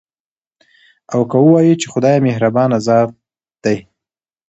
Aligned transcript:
او 1.13 1.19
که 1.29 1.37
ووايو، 1.41 1.79
چې 1.81 1.87
خدايه 1.93 2.19
مهربانه 2.27 2.77
ذاته 2.87 3.15
ده 3.63 3.75